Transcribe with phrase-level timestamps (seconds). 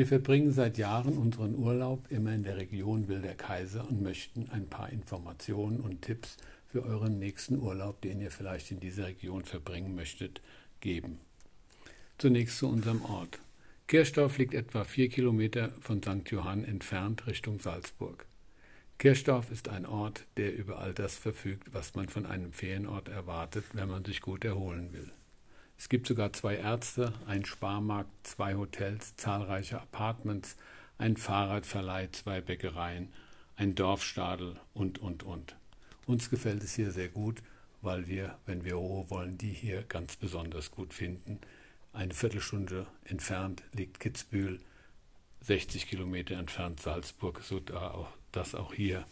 [0.00, 4.66] Wir verbringen seit Jahren unseren Urlaub immer in der Region Wilder Kaiser und möchten ein
[4.66, 9.94] paar Informationen und Tipps für euren nächsten Urlaub, den ihr vielleicht in dieser Region verbringen
[9.94, 10.40] möchtet,
[10.80, 11.20] geben.
[12.16, 13.40] Zunächst zu unserem Ort.
[13.88, 16.30] Kirchdorf liegt etwa vier Kilometer von St.
[16.30, 18.24] Johann entfernt Richtung Salzburg.
[18.96, 23.66] Kirchdorf ist ein Ort, der über all das verfügt, was man von einem Ferienort erwartet,
[23.74, 25.12] wenn man sich gut erholen will.
[25.80, 30.56] Es gibt sogar zwei Ärzte, einen Sparmarkt, zwei Hotels, zahlreiche Apartments,
[30.98, 33.08] einen Fahrradverleih, zwei Bäckereien,
[33.56, 35.56] ein Dorfstadel und, und, und.
[36.04, 37.42] Uns gefällt es hier sehr gut,
[37.80, 41.40] weil wir, wenn wir Ruhe wollen, die hier ganz besonders gut finden.
[41.94, 44.60] Eine Viertelstunde entfernt liegt Kitzbühel,
[45.40, 49.06] 60 Kilometer entfernt Salzburg, so da auch, dass auch hier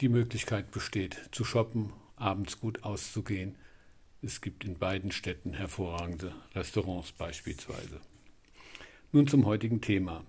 [0.00, 3.56] die Möglichkeit besteht, zu shoppen, abends gut auszugehen.
[4.22, 8.00] Es gibt in beiden Städten hervorragende Restaurants beispielsweise.
[9.12, 10.24] Nun zum heutigen Thema.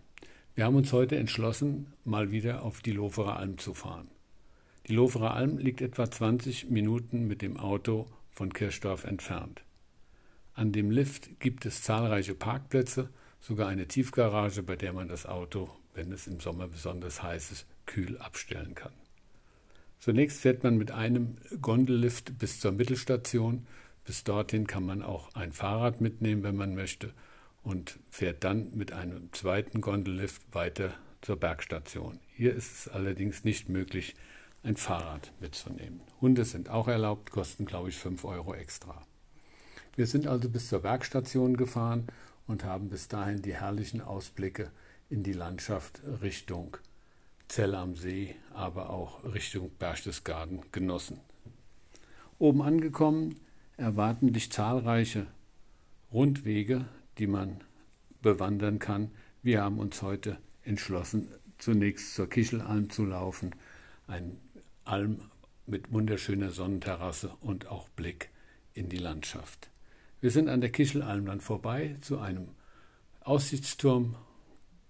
[0.55, 4.07] Wir haben uns heute entschlossen, mal wieder auf die Loferer Alm zu fahren.
[4.87, 9.61] Die Loferer Alm liegt etwa 20 Minuten mit dem Auto von Kirchdorf entfernt.
[10.53, 13.09] An dem Lift gibt es zahlreiche Parkplätze,
[13.41, 17.67] sogar eine Tiefgarage, bei der man das Auto, wenn es im Sommer besonders heiß ist,
[17.85, 18.93] kühl abstellen kann.
[20.01, 23.67] Zunächst fährt man mit einem Gondellift bis zur Mittelstation.
[24.03, 27.13] Bis dorthin kann man auch ein Fahrrad mitnehmen, wenn man möchte,
[27.61, 32.19] und fährt dann mit einem zweiten Gondellift weiter zur Bergstation.
[32.35, 34.15] Hier ist es allerdings nicht möglich,
[34.63, 36.01] ein Fahrrad mitzunehmen.
[36.19, 39.05] Hunde sind auch erlaubt, kosten, glaube ich, 5 Euro extra.
[39.95, 42.07] Wir sind also bis zur Bergstation gefahren
[42.47, 44.71] und haben bis dahin die herrlichen Ausblicke
[45.11, 46.77] in die Landschaft Richtung
[47.51, 51.19] Zell am See, aber auch Richtung Berchtesgaden genossen.
[52.39, 53.41] Oben angekommen
[53.75, 55.27] erwarten dich zahlreiche
[56.13, 56.85] Rundwege,
[57.17, 57.61] die man
[58.21, 59.11] bewandern kann.
[59.43, 63.53] Wir haben uns heute entschlossen, zunächst zur Kichelalm zu laufen,
[64.07, 64.37] ein
[64.85, 65.19] Alm
[65.65, 68.29] mit wunderschöner Sonnenterrasse und auch Blick
[68.73, 69.69] in die Landschaft.
[70.21, 72.47] Wir sind an der Kichelalm dann vorbei zu einem
[73.19, 74.15] Aussichtsturm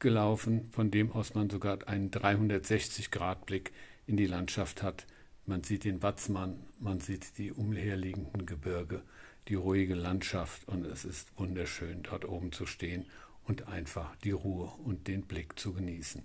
[0.02, 3.72] gelaufen, von dem aus man sogar einen 360-Grad-Blick
[4.06, 5.08] in die Landschaft hat.
[5.46, 9.02] Man sieht den Watzmann, man sieht die umherliegenden Gebirge,
[9.48, 13.06] die ruhige Landschaft und es ist wunderschön, dort oben zu stehen
[13.46, 16.24] und einfach die Ruhe und den Blick zu genießen.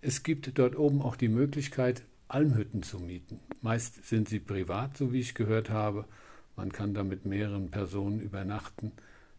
[0.00, 3.40] Es gibt dort oben auch die Möglichkeit, Almhütten zu mieten.
[3.60, 6.04] Meist sind sie privat, so wie ich gehört habe.
[6.56, 8.92] Man kann da mit mehreren Personen übernachten.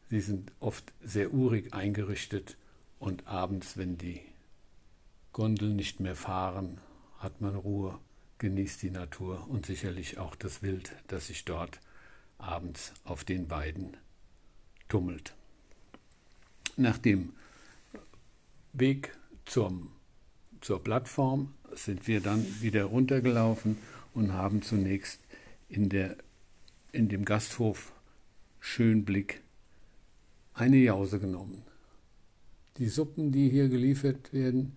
[0.09, 2.57] Sie sind oft sehr urig eingerichtet
[3.00, 4.22] und abends, wenn die
[5.34, 6.79] Gondeln nicht mehr fahren,
[7.19, 8.00] hat man Ruhe,
[8.38, 11.79] genießt die Natur und sicherlich auch das Wild, das sich dort
[12.38, 13.97] abends auf den Weiden
[14.88, 15.34] tummelt.
[16.75, 17.34] Nach dem
[18.74, 19.91] Weg zum
[20.62, 23.78] zur Plattform sind wir dann wieder runtergelaufen
[24.13, 25.19] und haben zunächst
[25.69, 26.18] in, der,
[26.91, 27.91] in dem Gasthof
[28.59, 29.41] Schönblick
[30.57, 31.63] eine Jause genommen.
[32.78, 34.75] Die Suppen, die hier geliefert werden,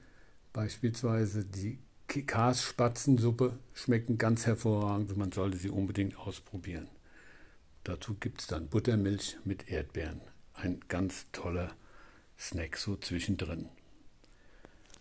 [0.53, 6.89] beispielsweise die Kassspatzensuppe, schmecken ganz hervorragend und man sollte sie unbedingt ausprobieren.
[7.85, 10.21] Dazu gibt es dann Buttermilch mit Erdbeeren.
[10.55, 11.73] Ein ganz toller
[12.39, 13.69] Snack so zwischendrin.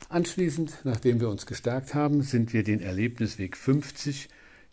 [0.07, 4.29] Anschließend, nachdem wir uns gestärkt haben, sind wir den Erlebnisweg 50,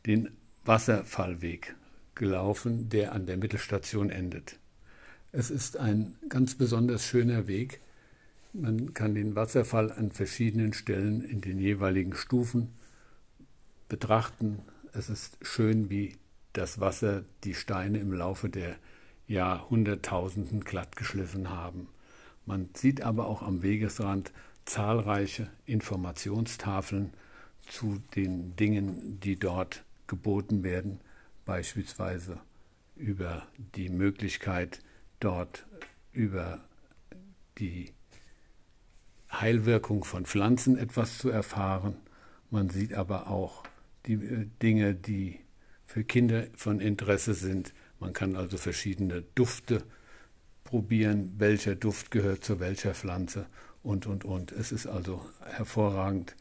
[0.07, 0.31] den
[0.65, 1.75] Wasserfallweg,
[2.15, 4.59] gelaufen, der an der Mittelstation endet.
[5.33, 7.81] Es ist ein ganz besonders schöner Weg.
[8.53, 12.73] Man kann den Wasserfall an verschiedenen Stellen in den jeweiligen Stufen
[13.89, 14.61] betrachten.
[14.93, 16.17] Es ist schön, wie
[16.53, 18.77] das Wasser die Steine im Laufe der
[19.29, 21.89] Jahrhunderttausenden glattgeschliffen haben.
[22.47, 24.33] Man sieht aber auch am Wegesrand
[24.65, 27.13] zahlreiche Informationstafeln
[27.67, 31.01] zu den Dingen, die dort geboten werden,
[31.45, 32.39] beispielsweise
[32.97, 34.81] über die Möglichkeit,
[35.21, 35.67] dort
[36.13, 36.65] über
[37.59, 37.93] die
[39.33, 41.97] Heilwirkung von Pflanzen etwas zu erfahren.
[42.51, 43.65] Man sieht aber auch
[44.07, 45.41] die äh, Dinge, die
[45.85, 47.75] für Kinder von Interesse sind.
[47.99, 49.83] Man kann also verschiedene Dufte
[50.65, 53.47] probieren, welcher Duft gehört zu welcher Pflanze
[53.83, 54.53] und, und, und.
[54.53, 56.37] Es ist also hervorragend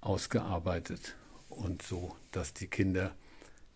[0.00, 1.16] ausgearbeitet
[1.48, 3.14] und so, dass die Kinder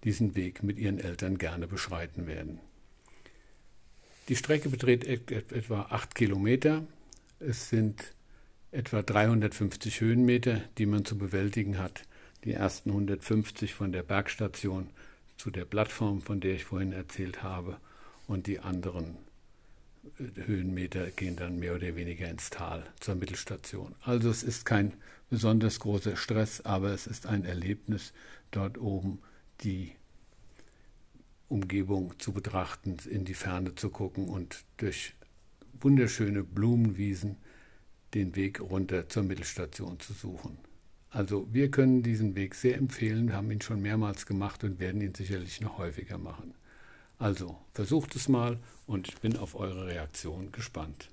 [0.04, 2.60] diesen Weg mit ihren Eltern gerne beschreiten werden.
[4.28, 6.84] Die Strecke beträgt etwa 8 Kilometer.
[7.40, 8.14] Es sind
[8.70, 12.04] etwa 350 Höhenmeter, die man zu bewältigen hat.
[12.44, 14.88] Die ersten 150 von der Bergstation
[15.36, 17.78] zu der Plattform, von der ich vorhin erzählt habe,
[18.26, 19.16] und die anderen
[20.34, 23.94] Höhenmeter gehen dann mehr oder weniger ins Tal zur Mittelstation.
[24.02, 24.94] Also es ist kein
[25.30, 28.12] besonders großer Stress, aber es ist ein Erlebnis,
[28.50, 29.20] dort oben
[29.62, 29.92] die
[31.52, 35.14] Umgebung zu betrachten, in die Ferne zu gucken und durch
[35.80, 37.36] wunderschöne Blumenwiesen
[38.14, 40.58] den Weg runter zur Mittelstation zu suchen.
[41.10, 45.14] Also wir können diesen Weg sehr empfehlen, haben ihn schon mehrmals gemacht und werden ihn
[45.14, 46.54] sicherlich noch häufiger machen.
[47.18, 51.11] Also versucht es mal und ich bin auf eure Reaktion gespannt.